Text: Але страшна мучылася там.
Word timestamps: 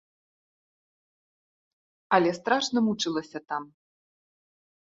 Але 2.17 2.29
страшна 2.39 2.79
мучылася 2.89 3.39
там. 3.53 3.63